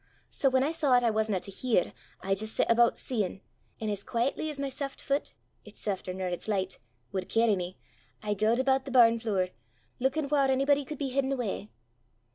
[0.31, 3.41] So, whan I saw 'at I wasna to hear, I jist set aboot seein',
[3.79, 6.79] an' as quaietly as my saft fit it's safter nor it's licht
[7.11, 7.77] wud carry me,
[8.23, 9.51] I gaed aboot the barnflure,
[9.99, 11.69] luikin' whaur onybody could be hidden awa'.